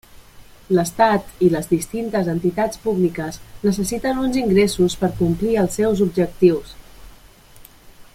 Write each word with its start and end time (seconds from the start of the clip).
L'estat 0.75 1.43
i 1.47 1.49
les 1.55 1.67
distintes 1.73 2.31
entitats 2.33 2.81
públiques 2.85 3.37
necessiten 3.67 4.23
uns 4.23 4.41
ingressos 4.43 4.97
per 5.03 5.11
complir 5.21 5.53
els 5.65 5.77
seus 5.81 6.03
objectius. 6.07 6.73